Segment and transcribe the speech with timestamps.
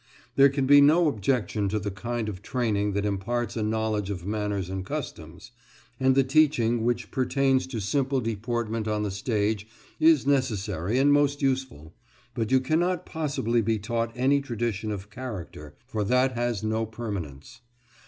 [0.35, 4.25] There can be no objection to the kind of training that imparts a knowledge of
[4.25, 5.51] manners and customs,
[5.99, 9.67] and the teaching which pertains to simple deportment on the stage
[9.99, 11.93] is necessary and most useful;
[12.33, 17.61] but you cannot possibly be taught any tradition of character, for that has no permanence.